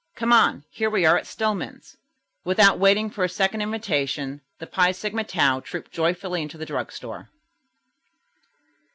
[0.15, 0.63] "Come on.
[0.71, 1.95] Here we are at Stillman's."
[2.43, 6.91] Without waiting for a second invitation, the Phi Sigma Tau trooped joyfully into the drug
[6.91, 7.29] store.